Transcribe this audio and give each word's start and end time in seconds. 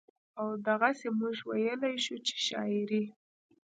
او 0.39 0.47
دغسې 0.67 1.07
مونږ 1.19 1.37
وئيلے 1.49 1.93
شو 2.03 2.17
چې 2.27 2.35
شاعري 2.47 3.03